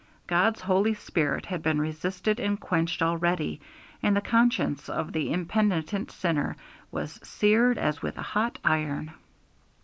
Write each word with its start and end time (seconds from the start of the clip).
God's 0.25 0.61
Holy 0.61 0.95
Spirit 0.95 1.45
had 1.45 1.61
been 1.61 1.79
resisted 1.79 2.39
and 2.39 2.59
quenched 2.59 3.03
already, 3.03 3.61
and 4.01 4.15
the 4.17 4.21
conscience 4.21 4.89
of 4.89 5.11
the 5.13 5.31
impenitent 5.31 6.09
sinner 6.09 6.55
was 6.89 7.19
'seared 7.21 7.77
as 7.77 8.01
with 8.01 8.17
a 8.17 8.23
hot 8.23 8.57
iron!' 8.65 9.13